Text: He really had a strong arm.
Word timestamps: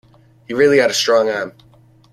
He 0.47 0.55
really 0.55 0.79
had 0.79 0.89
a 0.89 0.95
strong 0.95 1.29
arm. 1.29 1.53